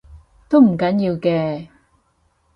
[0.49, 1.67] 都唔緊要嘅